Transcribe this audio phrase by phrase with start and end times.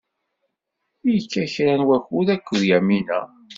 [1.11, 3.19] Yekka kra n wakud akked Yamina.